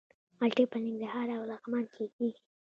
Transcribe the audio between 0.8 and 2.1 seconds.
ننګرهار او لغمان کې